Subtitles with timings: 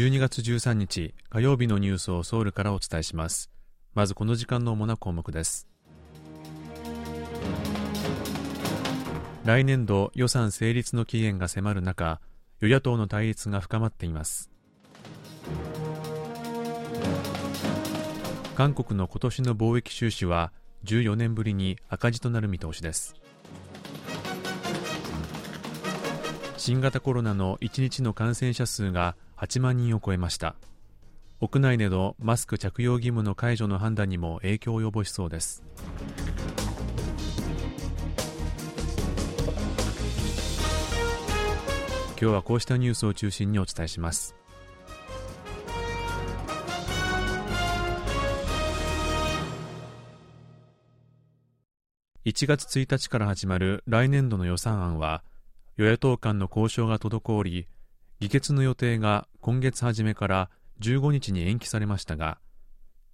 [0.00, 3.50] 12月13日火曜日のニュースをソウルからお伝えします。
[3.92, 5.68] まずこの時間の主な項目です。
[9.44, 12.22] 来年度予算成立の期限が迫る中
[12.62, 14.48] 与野党の対立が深まっています。
[18.54, 20.50] 韓国の今年の貿易収支は
[20.84, 23.14] 14年ぶりに赤字となる見通しです。
[26.56, 30.54] 新型コロナの1日の感染者数が8万人を超えました。
[31.40, 35.62] 屋内でのマスク着用義務の解除の判断にも影響を及ぼしそうです。
[42.20, 44.34] 今日はこうしたニュースを中心にお伝えします。
[52.26, 55.22] 1月1日から始まる来年度の予算案は
[55.78, 57.66] 与野党間の交渉が滞り
[58.20, 62.38] 議決の予定が今月初めから15日に延期されましたが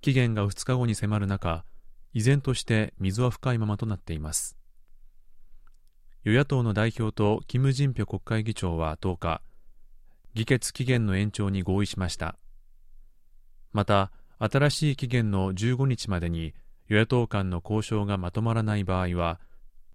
[0.00, 1.64] 期限が2日後に迫る中
[2.12, 4.56] 依然として水は深いままとなっています。
[6.24, 9.42] 与野党の代表とキム・ジンピョ国会議長は10日
[10.34, 12.36] 議決期限の延長に合意しました。
[13.72, 16.52] また新しい期限の15日までに
[16.88, 19.38] 与野党間の交渉がまとまらない場合は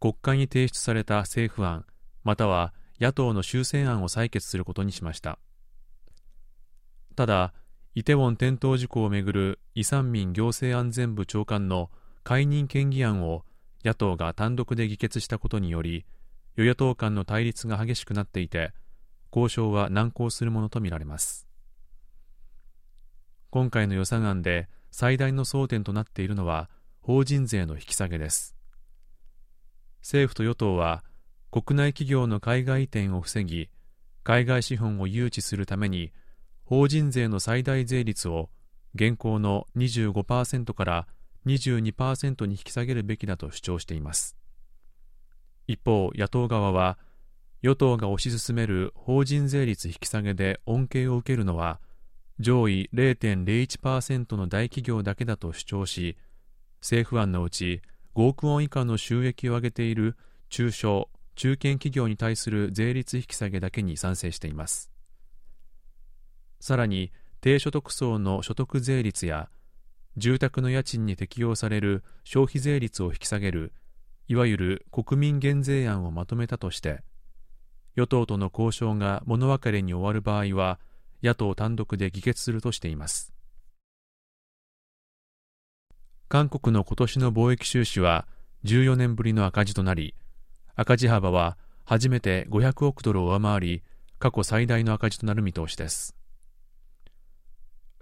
[0.00, 1.84] 国会に提出された政府案
[2.24, 5.38] または野党の修正案を採決することにしました。
[7.14, 7.52] ただ
[7.94, 11.90] イテウォン転倒事故をめぐるイ・サンミン行政安全部長官の
[12.22, 13.44] 解任権議案を
[13.84, 16.04] 野党が単独で議決したことにより
[16.56, 18.72] 与野党間の対立が激しくなっていて
[19.34, 21.46] 交渉は難航するものとみられます。
[23.50, 26.68] 今回の予算案で最大の争点となっているのは
[27.00, 28.54] 法人税の引き下げです。
[30.02, 31.02] 政府と与党は
[31.50, 33.70] 国内企業の海外移転を防ぎ
[34.22, 36.12] 海外資本を誘致するために
[36.64, 38.50] 法人税の最大税率を
[38.94, 41.06] 現行の25%から
[41.46, 44.36] 22%に引き下げるべきだと主張しています。
[45.66, 46.98] 一方野党側は
[47.62, 51.80] 与党が推し進める法人税率引き下げで恩恵を受けるのは
[52.38, 56.16] 上位0.01%の大企業だけだと主張し
[56.80, 57.80] 政府案のうち
[58.14, 60.16] 5億ウォン以下の収益を上げている
[60.50, 64.90] 中小中堅企業に対する税率引き下げだけに賛成しています。
[66.58, 69.48] さらに低所得層の所得税率や
[70.16, 73.72] 住宅の家賃に適用される消費税率を引き下げる
[74.26, 77.02] いわゆる国民減税案をまとめたとして
[77.94, 80.80] 与党との交渉が物別れに終わる場合は
[81.22, 83.32] 野党単独で議決するとしています。
[86.28, 88.26] 韓国の今年の貿易収支は
[88.64, 90.16] 14年ぶりの赤字となり
[90.80, 93.82] 赤字幅は初めて500億ドルを上回り
[94.20, 96.14] 過去最大の赤字となる見通しです。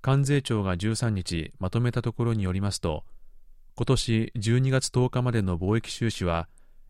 [0.00, 3.04] 関税庁が13日まとめたところによりますと
[3.76, 6.48] 今年12月10日までの貿易収支は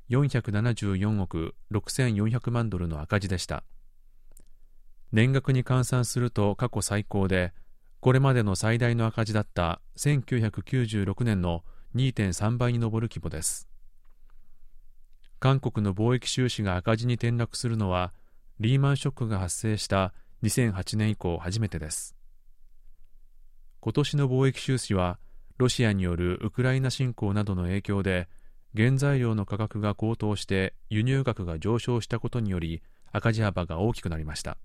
[0.08, 3.62] 474億6400万ドルの赤字でした。
[5.12, 7.52] 年額に換算すると過去最高で
[8.00, 11.62] これまでの最大の赤字だった1996年の
[11.94, 13.68] 2.3倍に上る規模です。
[15.38, 18.12] 韓国の貿易収支が赤字に転落するのは
[18.60, 22.14] リーマンショックが発生した2008年以降初めてです。
[23.80, 25.18] 今年の貿易収支は
[25.58, 28.28] ロシアによるウクライナ侵攻などの影響で
[28.76, 34.56] 原材料の価格が高騰して輸入額が上昇したことにより赤字幅が大きくなりました。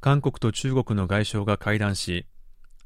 [0.00, 2.26] 韓国と中国の外相が会談し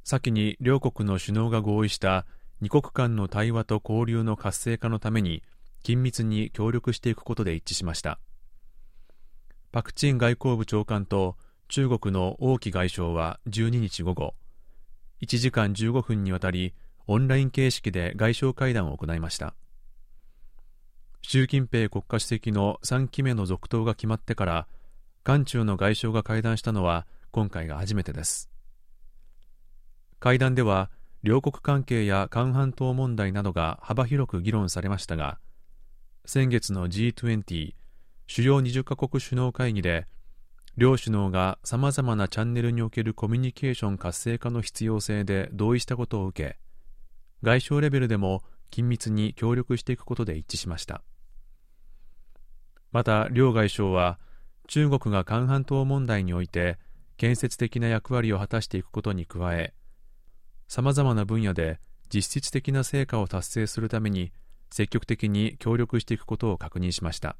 [0.08, 2.24] 先に両国の首脳が合意した
[2.62, 5.42] 二国間の対話と交流の活性化のために
[5.84, 8.18] 緊密に協力していくことで一致しました。
[9.70, 11.36] パク・チン外交部長官と
[11.68, 14.34] 中国の王毅外相は12日午後
[15.20, 16.72] 1時間15分にわたり
[17.06, 19.54] オンライン形式で外相会談を行いました。
[21.20, 24.68] 習近平国家主席の3期目の続投が決まってから
[25.22, 28.48] 韓中の外相が会談したのは今回が初めてです。
[30.20, 30.90] 会談では
[31.22, 35.38] 両国関係や韓半島問題などが幅広く議論されましたが
[36.24, 37.74] 先月の G20
[38.26, 40.06] 主要20カ国首脳会議で
[40.76, 46.58] 両首脳がさまざまなチャンネルにおけるコミュニケーション活性化の必要性で同意したことを受け
[47.42, 51.02] 外相レベルでも緊密に協力していくことで一致しました。
[52.92, 54.18] また両外相は
[54.66, 56.78] 中国が韓半島問題において
[57.16, 59.74] 建設的な役割を果たしていくことに加え
[60.68, 61.80] さまざまな分野で
[62.14, 64.32] 実質的な成果を達成するために
[64.70, 67.36] 積極的に協力していくことを確認しました。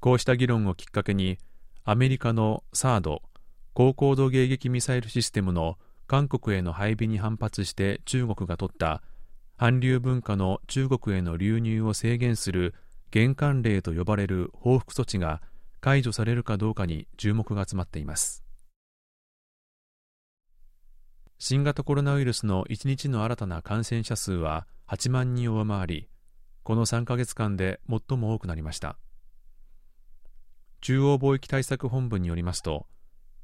[0.00, 1.38] こうした議論をきっかけに
[1.84, 3.22] アメリカのサード
[3.74, 9.02] 高高度迎撃ミサイルシステムの韓国への配備に反発して中国が取った
[9.58, 12.74] 韓流文化の中国への流入を制限する
[13.10, 15.42] 玄関令と呼ばれる報復措置が
[15.80, 18.45] 解除されるかどうかに注目が集まっています。
[21.38, 26.08] 新型コロナウイルスの1日の新たな感染者数は8万人を上回り
[26.62, 28.96] この3ヶ月間で最も多くなりました。
[30.80, 32.86] 中央貿易対策本部によりますと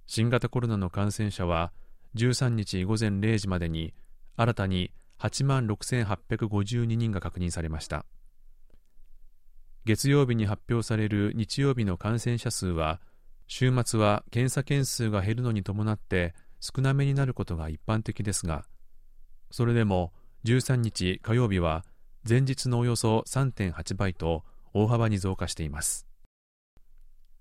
[0.06, 1.72] 新型コロナの感染者は
[2.16, 3.92] 13日午前0時までに
[4.36, 8.06] 新たに8万6852人が確認されました。
[9.84, 13.00] 月曜日に発表される日曜日の感染者数は
[13.48, 18.64] 週末は検査件数が減るのに伴って少なめになることが一般的ですが
[19.50, 20.12] それでも
[20.44, 21.84] 13日火曜日は
[22.28, 26.06] 前日のおよそ3.8倍と大幅に増加しています。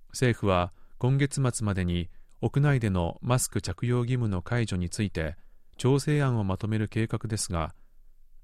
[0.09, 2.09] 政府は今月末までに
[2.41, 5.35] 屋内でのマスク着用義務の解除について
[5.77, 7.73] 調整案をまとめる計画ですが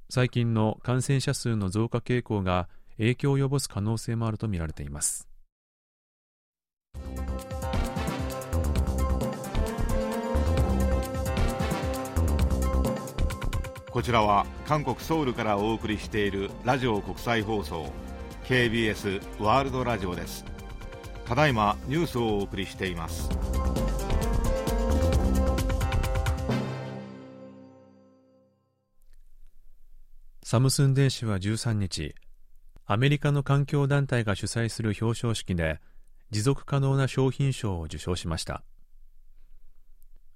[0.10, 5.28] 最近の感染者数の増加傾向が影響を及ぼす可能性もあるとみられています。
[13.98, 17.92] こちらは韓国ソウルからお送りしているラジオ国際放送
[18.44, 20.46] KBS ワールドラジオです。
[21.26, 23.28] ただいまニュースをお送りしています。
[30.44, 32.14] サムスン電子は13日
[32.86, 35.80] アメリカの環境団体が主催する表彰式で
[36.30, 38.62] 持続可能な商品賞を受賞しました。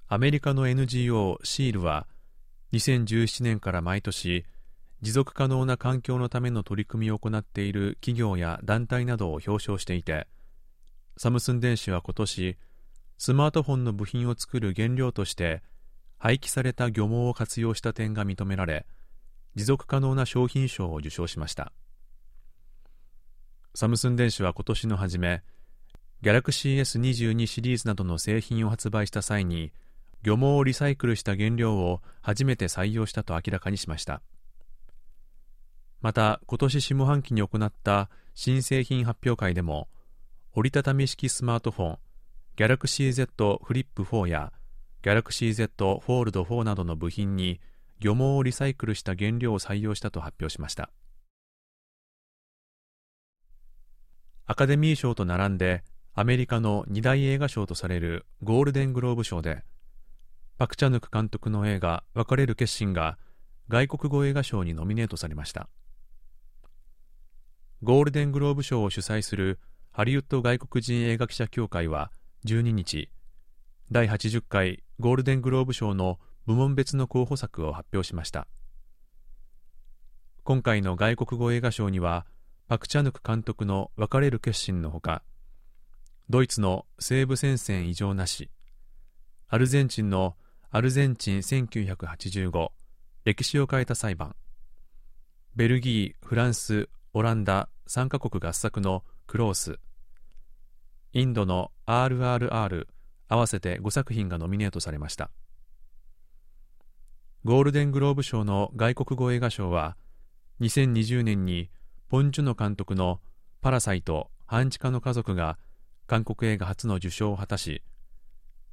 [0.08, 2.08] アメリカの NGO シールは
[2.74, 4.46] 2017年から毎年
[5.02, 10.28] 持続可能な環境のための取り組みを行っている企業や団体などを表彰していて
[11.18, 12.58] サムスン電子は今年
[13.18, 15.62] スマートフォンの部品を作る原料として
[16.18, 18.86] 廃棄された漁網を活用した点が認められ
[19.56, 21.74] 持続可能な商品賞を受賞しました。
[23.74, 25.44] サムスン電子は今年の初め
[26.22, 29.72] ギャラクシー S22 シリーズなどの製品を発売した際に
[30.24, 34.22] 漁網をリサイクルした原料を初めて採用したと明らかにしました。
[36.02, 39.88] また今年下半期に行った新製品発表会でも
[40.54, 41.98] 折りたたみ式スマートフォン
[42.58, 44.52] Galaxy Z フリップ4や
[45.04, 47.60] Galaxy Z フォールド4などの部品に
[48.00, 50.90] 漁網をリサイクルした原料を採用したと発表しました。
[54.48, 55.84] アカデミー賞と並んで
[56.14, 59.64] アメリカの2大映画賞とされるゴールデングローブ賞で
[60.62, 63.18] パク・チャヌク監督の映画「別れる決心」が
[63.68, 65.68] 外国語映画賞にノミネートされました。
[67.82, 69.60] ゴールデングローブ賞を主催する
[69.90, 72.12] ハリウッド外国人映画記者協会は
[72.46, 73.10] 12日
[73.90, 78.48] 第80回ゴールデングローブ賞の部門別の候補作を発表しました。
[80.44, 82.28] 今回の外国語映画賞には
[82.68, 85.24] パク・チャヌク監督の別れる決心のほか
[86.30, 88.52] ドイツの西部戦線異常なし
[89.48, 90.38] アルゼンチンの
[90.74, 92.70] アルゼンチン1985
[93.26, 94.38] 歴史を変えた裁判。
[95.54, 99.80] ベルギー、フランス、オランダ3カ国合作のクロース。
[101.12, 102.88] インドの RRR
[103.28, 105.30] 合わせて5作品がノミネートされました。
[107.44, 109.98] ゴールデングローブ賞の外国語映画賞は
[110.62, 111.70] 2020年に
[112.08, 113.20] ポン・ジュノ監督の
[113.60, 115.60] 「パラサイト半地下の家族」が
[116.08, 117.84] 韓国映画初の受賞を果たし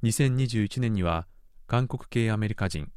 [0.03, 1.27] 2021年には
[1.69, 2.91] 韓国系アメリカ人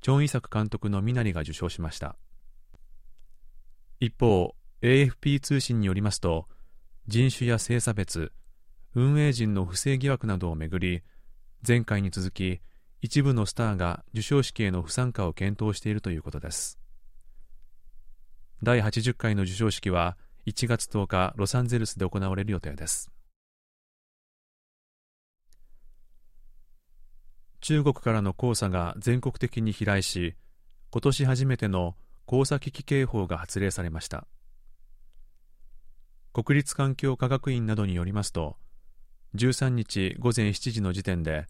[0.00, 2.14] チョン・イサク監督のミナリが受賞しました。
[3.98, 6.46] 一方 AFP 通信によりますと
[7.08, 8.30] 人種や性差別
[8.94, 11.02] 運営陣の不正疑惑などをめぐり
[11.66, 12.60] 前回に続き
[13.00, 16.78] 一部のスターが授賞式への不参加を検討しているということです。
[18.62, 23.11] 第80回の授賞式は1月10日ロサンゼルスで行われる予定です。
[27.62, 30.34] 中国からの黄砂が全国的に飛来し
[30.90, 31.94] 今年初めての
[32.28, 34.26] 黄砂危機警報が発令されました。
[36.32, 38.56] 国立環境科学院などによりますと
[39.36, 41.46] 13日午前7時の時点で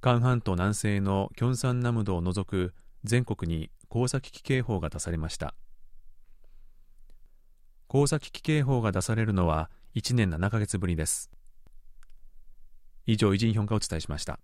[0.00, 2.72] 韓半島南西のキョンサンナムドを除く
[3.04, 5.54] 全国に黄砂危機警報が出されました。
[7.90, 11.30] 黄砂危機警報が出されるのは1年7ヶ月ぶりです。
[13.04, 14.40] 以上、偉人評価をお伝えしました。